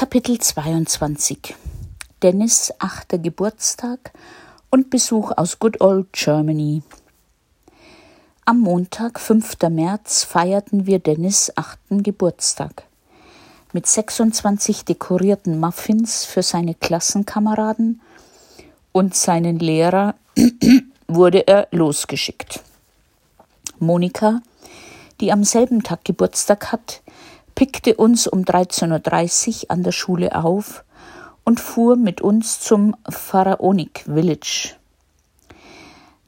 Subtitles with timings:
[0.00, 1.54] Kapitel 22
[2.22, 4.12] Dennis achter Geburtstag
[4.70, 6.82] und Besuch aus Good Old Germany.
[8.46, 9.58] Am Montag, 5.
[9.68, 12.84] März, feierten wir Dennis achten Geburtstag.
[13.74, 18.00] Mit 26 dekorierten Muffins für seine Klassenkameraden
[18.92, 20.14] und seinen Lehrer
[21.08, 22.62] wurde er losgeschickt.
[23.78, 24.40] Monika,
[25.20, 27.02] die am selben Tag Geburtstag hat,
[27.60, 30.82] pickte uns um 13.30 Uhr an der Schule auf
[31.44, 34.76] und fuhr mit uns zum Pharaonic Village.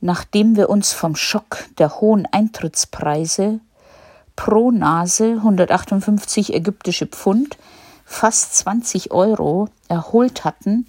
[0.02, 3.60] Nachdem wir uns vom Schock der hohen Eintrittspreise
[4.37, 7.56] pro Nase 158 ägyptische Pfund,
[8.04, 10.87] fast 20 Euro, erholt hatten,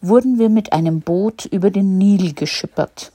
[0.00, 3.12] wurden wir mit einem Boot über den Nil geschippert.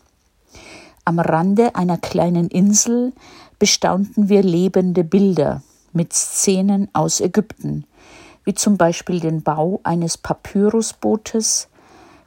[1.05, 3.13] Am Rande einer kleinen Insel
[3.57, 5.63] bestaunten wir lebende Bilder
[5.93, 7.85] mit Szenen aus Ägypten,
[8.43, 11.69] wie zum Beispiel den Bau eines Papyrusbootes,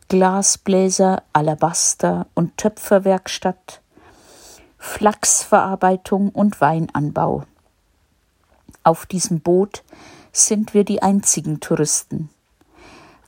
[0.08, 3.80] Glasbläser, Alabaster und Töpferwerkstatt,
[4.78, 7.44] Flachsverarbeitung und Weinanbau.
[8.82, 9.82] Auf diesem Boot
[10.30, 12.28] sind wir die einzigen Touristen.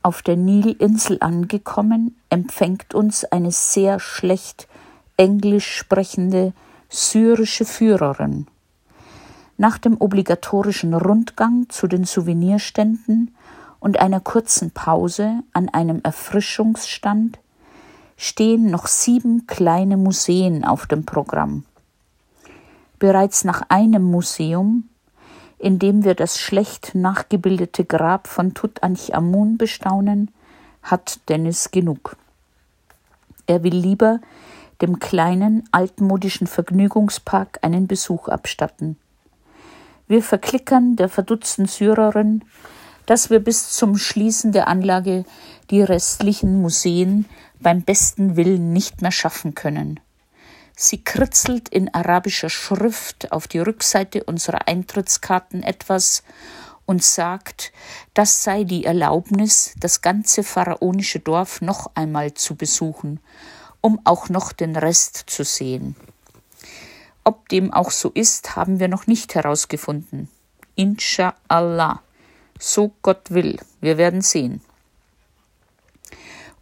[0.02, 4.68] Auf der Nilinsel angekommen, empfängt uns eine sehr schlecht
[5.16, 6.52] englisch sprechende
[6.88, 8.46] syrische Führerin.
[9.58, 13.34] Nach dem obligatorischen Rundgang zu den Souvenirständen
[13.80, 17.38] und einer kurzen Pause an einem Erfrischungsstand
[18.16, 21.64] stehen noch sieben kleine Museen auf dem Programm.
[22.98, 24.88] Bereits nach einem Museum,
[25.58, 30.30] in dem wir das schlecht nachgebildete Grab von Tutanchamun bestaunen,
[30.82, 32.16] hat Dennis genug.
[33.46, 34.20] Er will lieber
[34.80, 38.96] dem kleinen altmodischen Vergnügungspark einen Besuch abstatten.
[40.08, 42.44] Wir verklickern der verdutzten Syrerin,
[43.06, 45.24] dass wir bis zum Schließen der Anlage
[45.70, 47.26] die restlichen Museen
[47.60, 50.00] beim besten Willen nicht mehr schaffen können.
[50.76, 56.22] Sie kritzelt in arabischer Schrift auf die Rückseite unserer Eintrittskarten etwas
[56.84, 57.72] und sagt,
[58.14, 63.20] das sei die Erlaubnis, das ganze pharaonische Dorf noch einmal zu besuchen,
[63.80, 65.96] um auch noch den Rest zu sehen.
[67.26, 70.28] Ob dem auch so ist, haben wir noch nicht herausgefunden.
[70.78, 71.98] Insha'Allah.
[72.56, 73.58] So Gott will.
[73.80, 74.60] Wir werden sehen.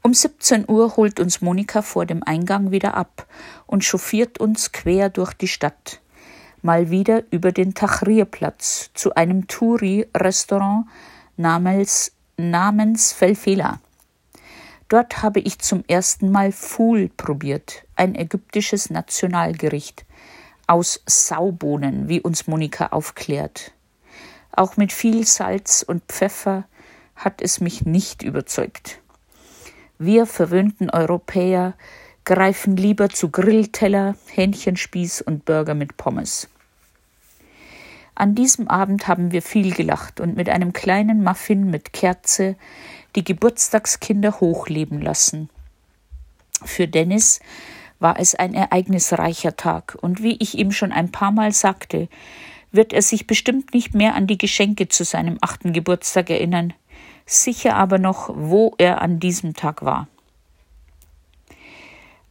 [0.00, 3.26] Um 17 Uhr holt uns Monika vor dem Eingang wieder ab
[3.66, 6.00] und chauffiert uns quer durch die Stadt.
[6.62, 10.86] Mal wieder über den Tahrirplatz zu einem Touri-Restaurant
[11.36, 13.80] namens, namens Felfela.
[14.88, 20.06] Dort habe ich zum ersten Mal Fool probiert, ein ägyptisches Nationalgericht
[20.66, 23.72] aus Saubohnen, wie uns Monika aufklärt.
[24.52, 26.64] Auch mit viel Salz und Pfeffer
[27.16, 29.00] hat es mich nicht überzeugt.
[29.98, 31.74] Wir verwöhnten Europäer
[32.24, 36.48] greifen lieber zu Grillteller, Hähnchenspieß und Burger mit Pommes.
[38.14, 42.56] An diesem Abend haben wir viel gelacht und mit einem kleinen Muffin mit Kerze
[43.16, 45.50] die Geburtstagskinder hochleben lassen.
[46.64, 47.40] Für Dennis
[47.98, 52.08] war es ein ereignisreicher Tag, und wie ich ihm schon ein paar Mal sagte,
[52.72, 56.74] wird er sich bestimmt nicht mehr an die Geschenke zu seinem achten Geburtstag erinnern,
[57.26, 60.08] sicher aber noch, wo er an diesem Tag war.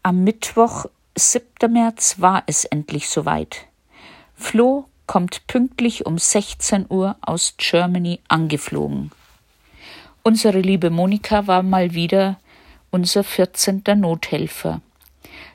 [0.03, 0.85] Am Mittwoch,
[1.15, 1.71] 7.
[1.71, 3.67] März, war es endlich soweit.
[4.35, 9.11] Flo kommt pünktlich um 16 Uhr aus Germany angeflogen.
[10.23, 12.37] Unsere liebe Monika war mal wieder
[12.91, 13.83] unser 14.
[13.95, 14.81] Nothelfer.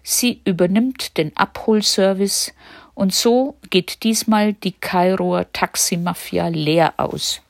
[0.03, 2.53] Sie übernimmt den Abholservice
[2.95, 7.43] und so geht diesmal die Kairoer Taximafia leer aus.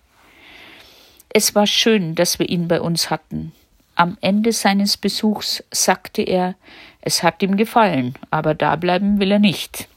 [1.30, 3.52] Es war schön, dass wir ihn bei uns hatten.
[3.94, 6.54] Am Ende seines Besuchs sagte er,
[7.00, 9.88] es hat ihm gefallen, aber da bleiben will er nicht.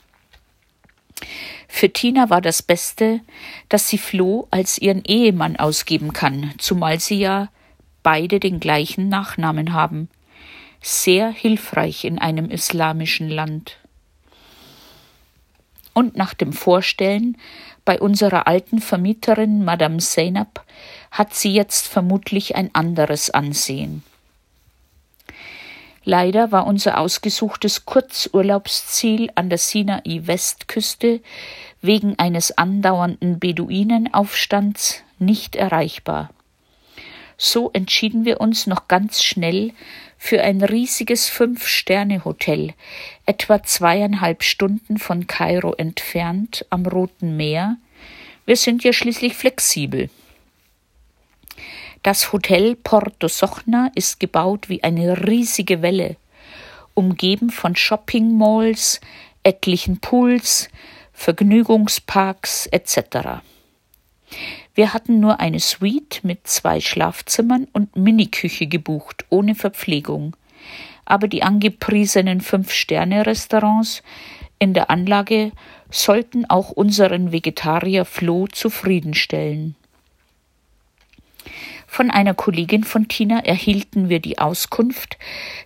[1.67, 3.21] Für Tina war das Beste,
[3.69, 7.49] dass sie Flo als ihren Ehemann ausgeben kann, zumal sie ja
[8.03, 10.09] beide den gleichen Nachnamen haben
[10.81, 13.77] sehr hilfreich in einem islamischen Land.
[15.93, 17.37] Und nach dem Vorstellen
[17.85, 20.65] bei unserer alten Vermieterin Madame Zeynab
[21.11, 24.03] hat sie jetzt vermutlich ein anderes Ansehen.
[26.03, 31.21] Leider war unser ausgesuchtes Kurzurlaubsziel an der Sinai-Westküste
[31.81, 36.31] wegen eines andauernden Beduinenaufstands nicht erreichbar.
[37.37, 39.73] So entschieden wir uns noch ganz schnell
[40.23, 42.75] für ein riesiges Fünf-Sterne-Hotel,
[43.25, 47.77] etwa zweieinhalb Stunden von Kairo entfernt am Roten Meer.
[48.45, 50.11] Wir sind ja schließlich flexibel.
[52.03, 56.17] Das Hotel Porto Sochna ist gebaut wie eine riesige Welle,
[56.93, 59.01] umgeben von Shopping Malls,
[59.41, 60.69] etlichen Pools,
[61.13, 63.41] Vergnügungsparks etc.
[64.73, 70.35] Wir hatten nur eine Suite mit zwei Schlafzimmern und Miniküche gebucht, ohne Verpflegung.
[71.05, 74.01] Aber die angepriesenen Fünf-Sterne-Restaurants
[74.59, 75.51] in der Anlage
[75.89, 79.75] sollten auch unseren Vegetarier Flo zufriedenstellen.
[81.87, 85.17] Von einer Kollegin von Tina erhielten wir die Auskunft,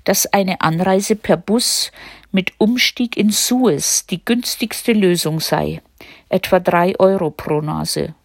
[0.05, 1.91] dass eine Anreise per Bus
[2.31, 5.83] mit Umstieg in Suez die günstigste Lösung sei,
[6.29, 8.15] etwa drei Euro pro Nase,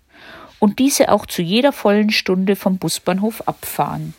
[0.61, 4.15] und diese auch zu jeder vollen Stunde vom Busbahnhof abfahren.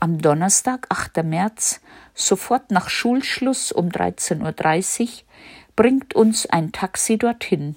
[0.00, 1.22] Am Donnerstag, 8.
[1.22, 1.80] März,
[2.14, 5.08] sofort nach Schulschluss um 13.30 Uhr,
[5.76, 7.76] bringt uns ein Taxi dorthin.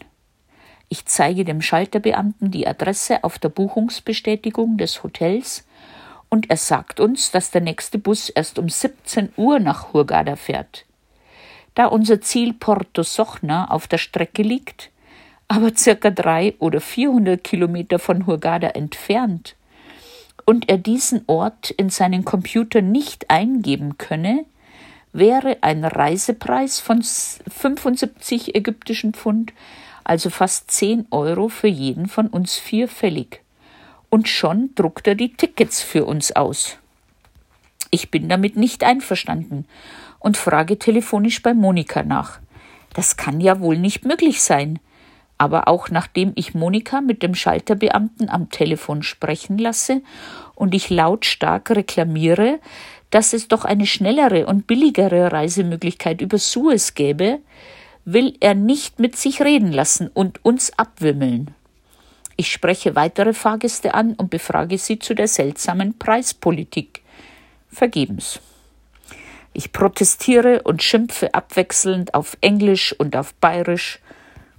[0.88, 5.66] Ich zeige dem Schalterbeamten die Adresse auf der Buchungsbestätigung des Hotels
[6.30, 10.86] und er sagt uns, dass der nächste Bus erst um 17 Uhr nach Hurghada fährt.
[11.76, 14.90] Da unser Ziel Porto Sochna auf der Strecke liegt,
[15.50, 19.56] aber circa drei oder vierhundert Kilometer von Hurghada entfernt,
[20.46, 24.46] und er diesen Ort in seinen Computer nicht eingeben könne,
[25.12, 29.54] wäre ein Reisepreis von 75 ägyptischen Pfund
[30.10, 33.42] also fast zehn Euro für jeden von uns vier fällig.
[34.10, 36.78] Und schon druckt er die Tickets für uns aus.
[37.92, 39.66] Ich bin damit nicht einverstanden
[40.18, 42.40] und frage telefonisch bei Monika nach.
[42.96, 44.80] Das kann ja wohl nicht möglich sein.
[45.40, 50.04] Aber auch nachdem ich Monika mit dem Schalterbeamten am Telefon sprechen lasse
[50.54, 52.60] und ich lautstark reklamiere,
[53.10, 57.40] dass es doch eine schnellere und billigere Reisemöglichkeit über Suez gäbe,
[58.06, 61.56] will er nicht mit sich reden lassen und uns abwimmeln.
[62.36, 67.02] Ich spreche weitere Fahrgäste an und befrage sie zu der seltsamen Preispolitik.
[67.72, 68.40] Vergebens.
[69.54, 74.00] Ich protestiere und schimpfe abwechselnd auf Englisch und auf Bayerisch,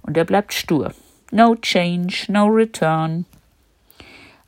[0.03, 0.93] und er bleibt stur.
[1.31, 3.25] No change, no return.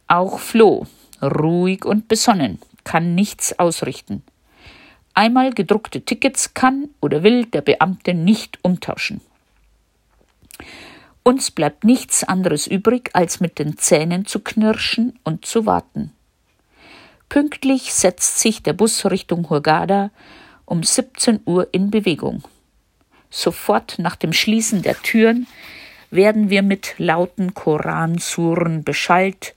[0.07, 0.85] Auch Flo,
[1.21, 4.23] ruhig und besonnen, kann nichts ausrichten.
[5.13, 9.21] Einmal gedruckte Tickets kann oder will der Beamte nicht umtauschen.
[11.23, 16.11] Uns bleibt nichts anderes übrig, als mit den Zähnen zu knirschen und zu warten.
[17.29, 20.11] Pünktlich setzt sich der Bus Richtung Hurghada
[20.65, 22.43] um 17 Uhr in Bewegung.
[23.35, 25.47] Sofort nach dem Schließen der Türen
[26.11, 29.55] werden wir mit lauten Koransuren beschallt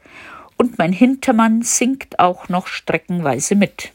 [0.56, 3.92] und mein Hintermann singt auch noch streckenweise mit.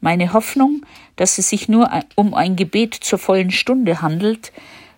[0.00, 0.86] Meine Hoffnung,
[1.16, 4.52] dass es sich nur um ein Gebet zur vollen Stunde handelt,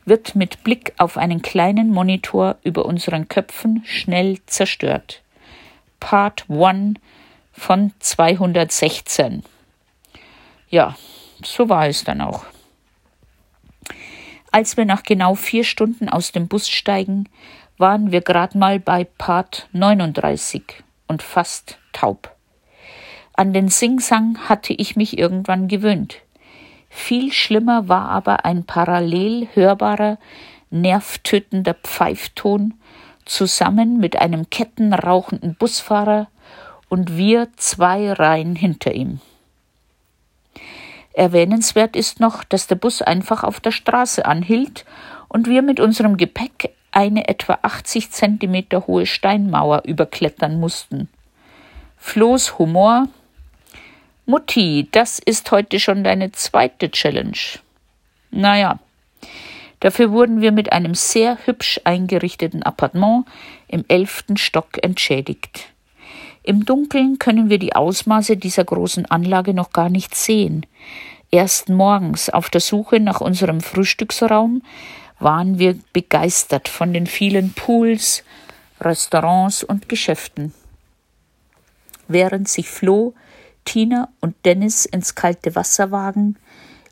[0.05, 5.21] wird mit Blick auf einen kleinen Monitor über unseren Köpfen schnell zerstört.
[5.99, 7.01] Part 1
[7.53, 9.43] von 216.
[10.71, 10.97] Ja,
[11.43, 12.54] so war es dann auch.
[14.55, 17.29] Als wir nach genau vier Stunden aus dem Bus steigen,
[17.77, 20.63] waren wir gerade mal bei Part 39
[21.09, 22.37] und fast taub.
[23.33, 26.21] An den Singsang hatte ich mich irgendwann gewöhnt.
[26.89, 30.19] Viel schlimmer war aber ein parallel hörbarer,
[30.71, 32.75] nervtötender Pfeifton
[33.25, 36.29] zusammen mit einem kettenrauchenden Busfahrer
[36.89, 39.21] und wir zwei Reihen hinter ihm.
[41.15, 44.85] Erwähnenswert ist noch, dass der Bus einfach auf der Straße anhielt
[45.29, 51.09] und wir mit unserem Gepäck eine etwa 80 Zentimeter hohe Steinmauer überklettern mussten.
[51.97, 53.09] Flo's Humor
[54.27, 57.37] Mutti, das ist heute schon deine zweite Challenge.
[58.31, 58.79] Naja,
[59.81, 63.27] dafür wurden wir mit einem sehr hübsch eingerichteten Appartement
[63.69, 65.74] im elften Stock entschädigt.
[66.47, 70.67] Im Dunkeln können wir die Ausmaße dieser großen Anlage noch gar nicht sehen.
[71.31, 74.63] Erst morgens auf der Suche nach unserem Frühstücksraum
[75.19, 78.25] waren wir begeistert von den vielen Pools,
[78.79, 80.53] Restaurants und Geschäften.
[82.09, 83.15] Während sich Flo
[83.65, 86.37] Tina und Dennis ins kalte Wasser wagen,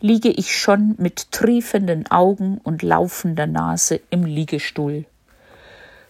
[0.00, 5.04] liege ich schon mit triefenden Augen und laufender Nase im Liegestuhl.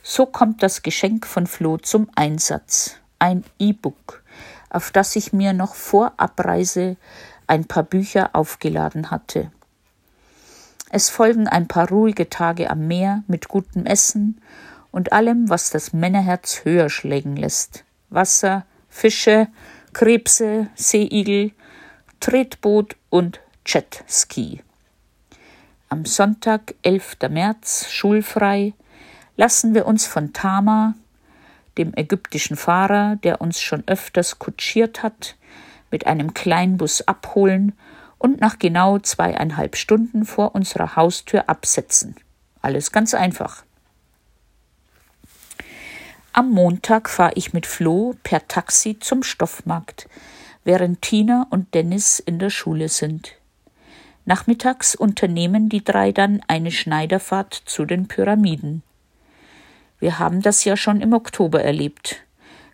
[0.05, 3.02] So kommt das Geschenk von Flo zum Einsatz.
[3.23, 4.25] Ein E-Book,
[4.69, 6.97] auf das ich mir noch vor Abreise
[7.47, 9.52] ein paar Bücher aufgeladen hatte.
[10.91, 14.41] Es folgen ein paar ruhige Tage am Meer mit gutem Essen
[14.91, 17.85] und allem, was das Männerherz höher schlägen lässt.
[18.11, 19.47] Wasser, Fische,
[19.93, 21.52] Krebse, Seeigel,
[22.19, 24.64] Tretboot und Jetski.
[25.88, 27.19] Am Sonntag, 11.
[27.31, 28.75] März, schulfrei,
[29.37, 30.95] lassen wir uns von Tama,
[31.79, 35.37] dem ägyptischen Fahrer, der uns schon öfters kutschiert hat,
[35.91, 37.73] mit einem Kleinbus abholen
[38.19, 42.17] und nach genau zweieinhalb Stunden vor unserer Haustür absetzen.
[42.61, 43.64] Alles ganz einfach.
[46.33, 50.09] Am Montag fahre ich mit Flo per Taxi zum Stoffmarkt,
[50.64, 53.37] während Tina und Dennis in der Schule sind.
[54.25, 58.83] Nachmittags unternehmen die drei dann eine Schneiderfahrt zu den Pyramiden.
[60.03, 62.25] Wir haben das ja schon im Oktober erlebt.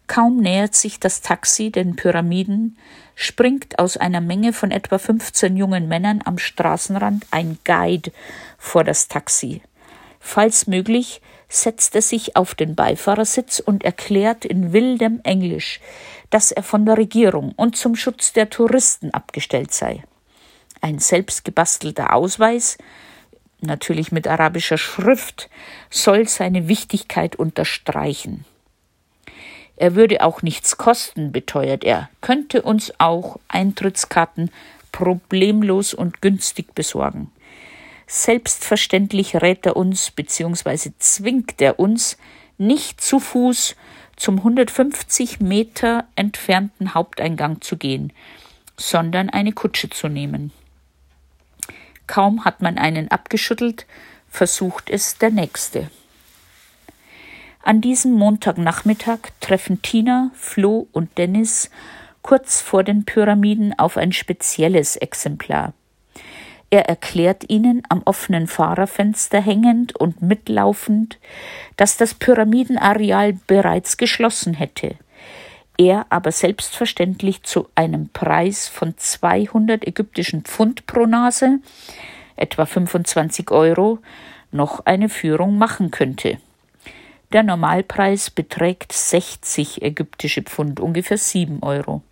[0.07, 2.79] Kaum nähert sich das Taxi den Pyramiden,
[3.15, 8.13] springt aus einer Menge von etwa 15 jungen Männern am Straßenrand ein Guide
[8.57, 9.61] vor das Taxi.
[10.19, 11.21] Falls möglich,
[11.51, 15.81] setzt er sich auf den Beifahrersitz und erklärt in wildem Englisch,
[16.31, 20.03] dass er von der Regierung und zum Schutz der Touristen abgestellt sei.
[20.81, 22.79] Ein selbstgebastelter Ausweis,
[23.61, 25.49] natürlich mit arabischer Schrift,
[25.91, 28.45] soll seine Wichtigkeit unterstreichen.
[29.77, 34.51] Er würde auch nichts kosten, beteuert er, könnte uns auch Eintrittskarten
[34.91, 37.31] problemlos und günstig besorgen.
[38.09, 40.91] Selbstverständlich rät er uns bzw.
[40.99, 42.17] zwingt er uns,
[42.57, 43.77] nicht zu Fuß
[44.17, 48.13] zum 150 Meter entfernten Haupteingang zu gehen,
[48.77, 50.51] sondern eine Kutsche zu nehmen.
[52.09, 53.87] Kaum hat man einen abgeschüttelt,
[54.29, 55.89] versucht es der nächste.
[57.63, 61.71] An diesem Montagnachmittag treffen Tina, Flo und Dennis
[62.23, 65.73] kurz vor den Pyramiden auf ein spezielles Exemplar.
[66.71, 71.19] Er erklärt ihnen am offenen Fahrerfenster hängend und mitlaufend,
[71.77, 74.97] dass das Pyramidenareal bereits geschlossen hätte.
[75.81, 81.61] Er aber selbstverständlich zu einem Preis von 200 ägyptischen Pfund pro Nase,
[82.35, 84.01] etwa 25 Euro,
[84.51, 86.39] noch eine Führung machen könnte.
[87.33, 92.03] Der Normalpreis beträgt 60 ägyptische Pfund, ungefähr 7 Euro.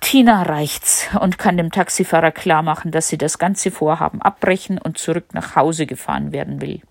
[0.00, 5.32] Tina reicht's und kann dem Taxifahrer klarmachen, dass sie das ganze Vorhaben abbrechen und zurück
[5.32, 6.82] nach Hause gefahren werden will.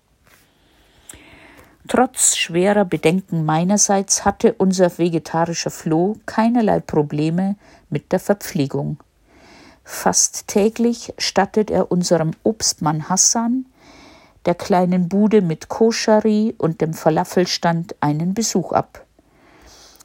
[1.86, 7.56] Trotz schwerer Bedenken meinerseits hatte unser vegetarischer Floh keinerlei Probleme
[7.90, 8.98] mit der Verpflegung.
[9.84, 13.66] Fast täglich stattet er unserem Obstmann Hassan
[14.46, 19.04] der kleinen Bude mit Koschari und dem Falafelstand einen Besuch ab.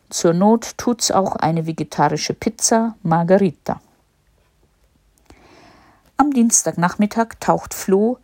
[0.10, 3.82] Zur Not tut's auch eine vegetarische Pizza Margarita.
[6.18, 8.18] Am Dienstagnachmittag taucht Flo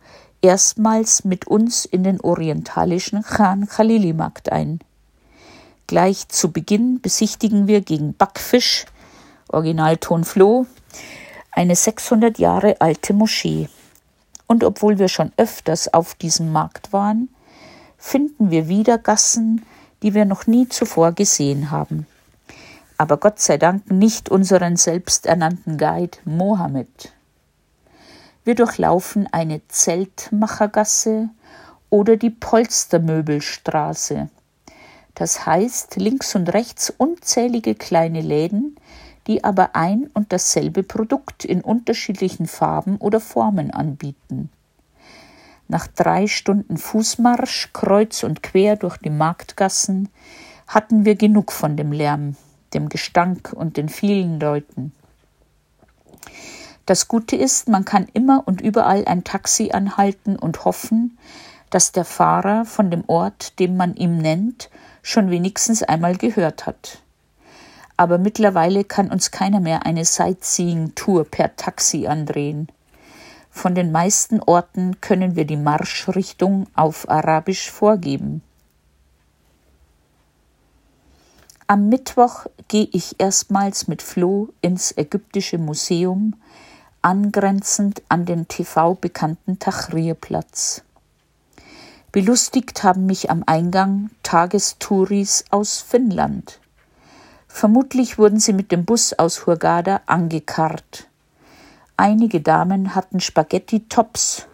[0.46, 4.78] erstmals mit uns in den orientalischen Khan Khalili Markt ein.
[5.88, 8.86] Gleich zu Beginn besichtigen wir gegen Backfisch,
[9.48, 10.66] Originalton Flo,
[11.50, 13.68] eine 600 Jahre alte Moschee.
[14.46, 17.28] Und obwohl wir schon öfters auf diesem Markt waren,
[17.98, 19.64] finden wir wieder Gassen,
[20.02, 22.06] die wir noch nie zuvor gesehen haben.
[22.98, 27.15] Aber Gott sei Dank nicht unseren selbsternannten Guide Mohammed.
[28.46, 31.30] Wir durchlaufen eine Zeltmachergasse
[31.90, 34.30] oder die Polstermöbelstraße.
[35.16, 38.76] Das heißt links und rechts unzählige kleine Läden,
[39.26, 44.48] die aber ein und dasselbe Produkt in unterschiedlichen Farben oder Formen anbieten.
[45.66, 50.08] Nach drei Stunden Fußmarsch kreuz und quer durch die Marktgassen
[50.68, 52.36] hatten wir genug von dem Lärm,
[52.74, 54.92] dem Gestank und den vielen Leuten.
[56.86, 61.18] Das Gute ist, man kann immer und überall ein Taxi anhalten und hoffen,
[61.70, 64.70] dass der Fahrer von dem Ort, den man ihm nennt,
[65.02, 67.02] schon wenigstens einmal gehört hat
[67.96, 72.68] aber mittlerweile kann uns keiner mehr eine Sightseeing-Tour per Taxi andrehen.
[73.50, 78.42] Von den meisten Orten können wir die Marschrichtung auf Arabisch vorgeben.
[81.66, 86.34] Am Mittwoch gehe ich erstmals mit Flo ins Ägyptische Museum,
[87.06, 90.82] angrenzend an den TV bekannten Tahrirplatz.
[92.10, 96.58] Belustigt haben mich am Eingang Tagestouris aus Finnland.
[97.46, 101.06] Vermutlich wurden sie mit dem Bus aus Hurghada angekarrt.
[101.96, 104.48] Einige Damen hatten Spaghetti-Tops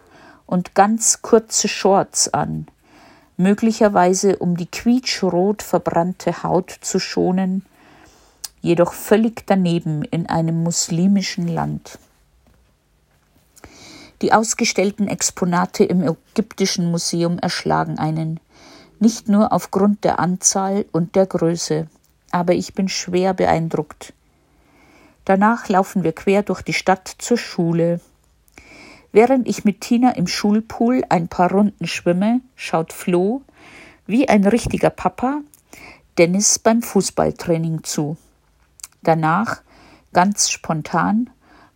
[0.45, 2.67] und ganz kurze Shorts an,
[3.39, 7.65] möglicherweise um die quietschrot verbrannte Haut zu schonen,
[8.61, 11.99] jedoch völlig daneben in einem muslimischen Land.
[14.23, 18.41] Die ausgestellten Exponate im Ägyptischen Museum erschlagen einen,
[19.01, 21.89] nicht nur aufgrund der Anzahl und der Größe
[22.33, 24.13] aber ich bin schwer beeindruckt.
[25.25, 28.01] Danach laufen wir quer durch die Stadt zur Schule.
[29.13, 33.43] Während ich mit Tina im Schulpool ein paar Runden schwimme, schaut Flo,
[34.07, 35.43] wie ein richtiger Papa
[36.19, 38.17] Dennis beim Fußballtraining zu.
[39.03, 39.63] Danach,
[40.13, 41.31] ganz spontan,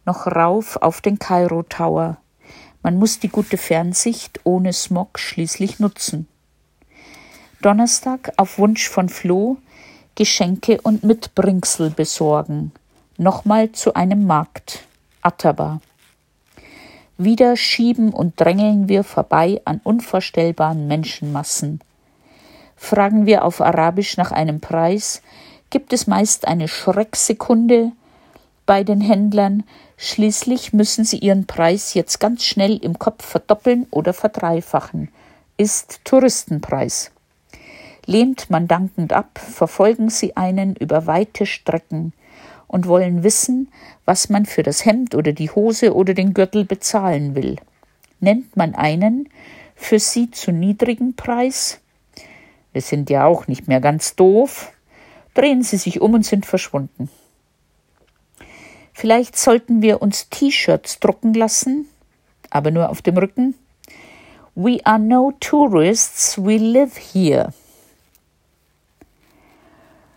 [0.05, 2.17] noch rauf auf den Kairo Tower.
[2.87, 6.29] Man muss die gute Fernsicht ohne Smog schließlich nutzen.
[7.61, 9.57] Donnerstag auf Wunsch von Flo
[10.15, 12.71] Geschenke und Mitbringsel besorgen.
[13.19, 14.85] Nochmal zu einem Markt.
[15.21, 15.81] Attaba.
[17.19, 21.81] Wieder schieben und drängeln wir vorbei an unvorstellbaren Menschenmassen.
[22.77, 25.23] Fragen wir auf Arabisch nach einem Preis,
[25.71, 27.91] gibt es meist eine Schrecksekunde
[28.67, 29.65] bei den Händlern,
[29.97, 35.09] schließlich müssen sie ihren Preis jetzt ganz schnell im Kopf verdoppeln oder verdreifachen.
[35.57, 37.13] Ist Touristenpreis.
[38.05, 42.13] Lehnt man dankend ab, verfolgen sie einen über weite Strecken
[42.67, 43.69] und wollen wissen,
[44.05, 47.57] was man für das Hemd oder die Hose oder den Gürtel bezahlen will.
[48.21, 49.29] Nennt man einen
[49.75, 51.81] für sie zu niedrigen Preis,
[52.77, 54.71] wir sind ja auch nicht mehr ganz doof,
[55.33, 57.09] drehen sie sich um und sind verschwunden.
[58.99, 61.87] Vielleicht sollten wir uns T-Shirts drucken lassen,
[62.49, 63.55] aber nur auf dem Rücken.
[64.55, 67.53] We are no tourists, we live here.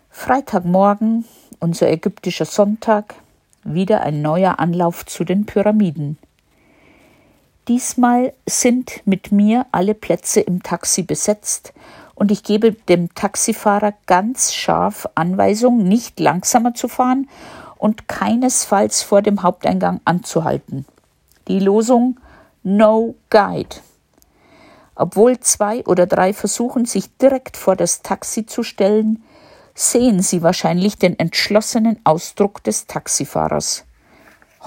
[0.08, 1.26] Freitagmorgen,
[1.58, 3.16] unser ägyptischer Sonntag,
[3.64, 6.16] wieder ein neuer Anlauf zu den Pyramiden.
[7.68, 11.74] Diesmal sind mit mir alle Plätze im Taxi besetzt
[12.14, 17.28] und ich gebe dem Taxifahrer ganz scharf Anweisung, nicht langsamer zu fahren
[17.80, 20.84] und keinesfalls vor dem Haupteingang anzuhalten.
[21.48, 22.20] Die Losung
[22.62, 23.76] No Guide.
[24.94, 29.24] Obwohl zwei oder drei versuchen, sich direkt vor das Taxi zu stellen,
[29.74, 33.84] sehen Sie wahrscheinlich den entschlossenen Ausdruck des Taxifahrers.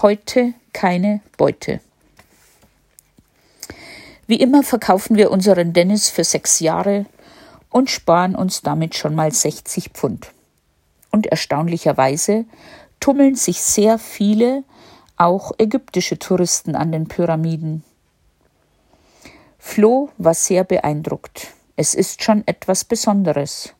[0.01, 1.81] Heute keine Beute.
[4.25, 7.05] Wie immer verkaufen wir unseren Dennis für sechs Jahre
[7.69, 10.31] und sparen uns damit schon mal 60 Pfund.
[11.11, 12.45] Und erstaunlicherweise
[13.03, 14.63] tummeln sich sehr viele,
[15.17, 17.83] auch ägyptische Touristen an den Pyramiden.
[19.59, 21.47] Flo war sehr beeindruckt.
[21.75, 23.73] Es ist schon etwas Besonderes.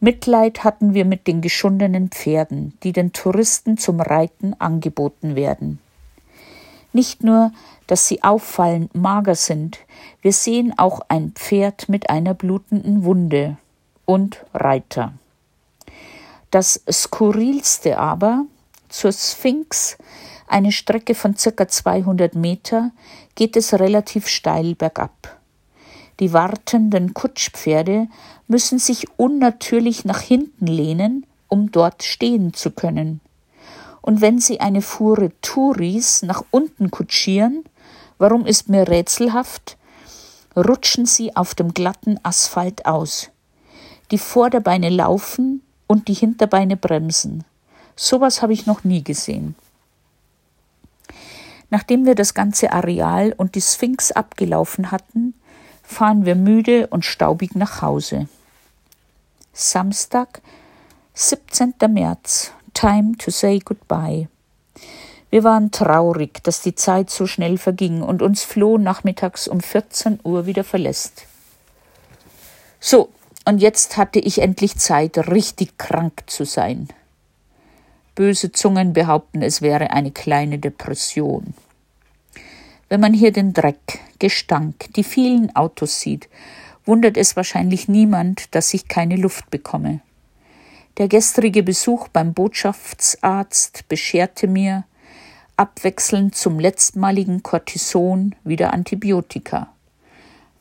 [0.00, 5.78] Mitleid hatten wir mit den geschundenen Pferden, die den Touristen zum Reiten angeboten werden.
[6.92, 7.52] Nicht nur,
[7.86, 9.78] dass sie auffallend mager sind,
[10.22, 13.58] wir sehen auch ein Pferd mit einer blutenden Wunde
[14.06, 15.12] und Reiter.
[16.52, 18.44] Das Skurrilste aber,
[18.90, 19.96] zur Sphinx,
[20.46, 22.90] eine Strecke von circa 200 Meter,
[23.36, 25.40] geht es relativ steil bergab.
[26.20, 28.06] Die wartenden Kutschpferde
[28.48, 33.22] müssen sich unnatürlich nach hinten lehnen, um dort stehen zu können.
[34.02, 37.64] Und wenn sie eine Fuhre Touris nach unten kutschieren,
[38.18, 39.78] warum ist mir rätselhaft,
[40.54, 43.30] rutschen sie auf dem glatten Asphalt aus.
[44.10, 45.62] Die Vorderbeine laufen
[45.92, 47.44] und die Hinterbeine bremsen.
[47.96, 49.54] Sowas habe ich noch nie gesehen.
[51.68, 55.34] Nachdem wir das ganze Areal und die Sphinx abgelaufen hatten,
[55.82, 58.26] fahren wir müde und staubig nach Hause.
[59.52, 60.40] Samstag,
[61.12, 61.74] 17.
[61.90, 62.52] März.
[62.72, 64.28] Time to say goodbye.
[65.28, 70.20] Wir waren traurig, dass die Zeit so schnell verging und uns Flo nachmittags um 14
[70.24, 71.26] Uhr wieder verlässt.
[72.80, 73.10] So,
[73.44, 76.88] und jetzt hatte ich endlich Zeit, richtig krank zu sein.
[78.14, 81.54] Böse Zungen behaupten, es wäre eine kleine Depression.
[82.88, 86.28] Wenn man hier den Dreck, Gestank, die vielen Autos sieht,
[86.84, 90.00] wundert es wahrscheinlich niemand, dass ich keine Luft bekomme.
[90.98, 94.84] Der gestrige Besuch beim Botschaftsarzt bescherte mir,
[95.56, 99.71] abwechselnd zum letztmaligen Cortison wieder Antibiotika.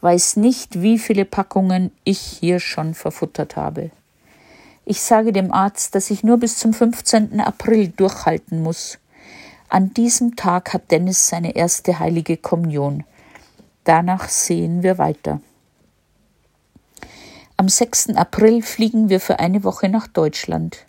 [0.02, 3.92] Weiß nicht, wie viele Packungen ich hier schon verfuttert habe.
[4.84, 7.40] Ich sage dem Arzt, dass ich nur bis zum 15.
[7.40, 8.98] April durchhalten muss.
[9.70, 13.04] An diesem Tag hat Dennis seine erste heilige Kommunion.
[13.84, 15.40] Danach sehen wir weiter.
[17.56, 18.16] Am 6.
[18.16, 20.86] April fliegen wir für eine Woche nach Deutschland.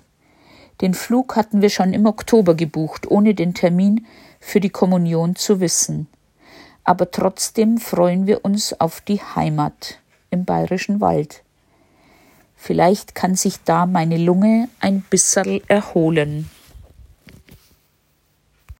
[0.80, 4.06] Den Flug hatten wir schon im Oktober gebucht, ohne den Termin
[4.40, 6.08] für die Kommunion zu wissen.
[6.84, 9.98] Aber trotzdem freuen wir uns auf die Heimat
[10.30, 11.42] im bayerischen Wald.
[12.56, 16.48] Vielleicht kann sich da meine Lunge ein bisserl erholen.